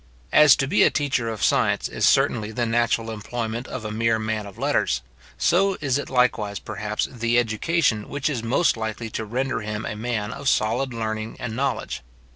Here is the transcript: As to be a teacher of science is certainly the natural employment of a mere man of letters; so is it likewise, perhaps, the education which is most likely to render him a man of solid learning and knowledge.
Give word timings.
As 0.33 0.55
to 0.55 0.65
be 0.65 0.81
a 0.81 0.89
teacher 0.89 1.29
of 1.29 1.43
science 1.43 1.87
is 1.87 2.07
certainly 2.07 2.51
the 2.51 2.65
natural 2.65 3.11
employment 3.11 3.67
of 3.67 3.85
a 3.85 3.91
mere 3.91 4.17
man 4.17 4.47
of 4.47 4.57
letters; 4.57 5.03
so 5.37 5.77
is 5.79 5.99
it 5.99 6.09
likewise, 6.09 6.57
perhaps, 6.57 7.05
the 7.05 7.37
education 7.37 8.09
which 8.09 8.27
is 8.27 8.41
most 8.41 8.75
likely 8.75 9.11
to 9.11 9.25
render 9.25 9.59
him 9.61 9.85
a 9.85 9.95
man 9.95 10.31
of 10.31 10.49
solid 10.49 10.91
learning 10.91 11.37
and 11.39 11.55
knowledge. 11.55 12.01